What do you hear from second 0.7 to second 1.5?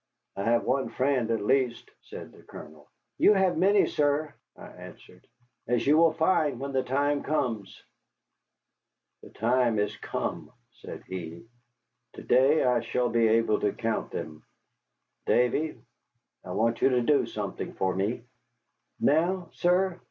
friend, at